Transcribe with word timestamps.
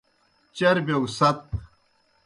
چربِیو 0.55 0.97
گہ 1.03 1.09
ست۔ 1.17 1.35